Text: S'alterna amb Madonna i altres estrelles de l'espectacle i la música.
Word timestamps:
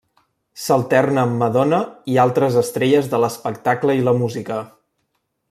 S'alterna 0.61 1.25
amb 1.27 1.37
Madonna 1.41 1.81
i 2.13 2.17
altres 2.23 2.57
estrelles 2.63 3.11
de 3.13 3.21
l'espectacle 3.25 3.99
i 4.01 4.03
la 4.09 4.17
música. 4.25 4.59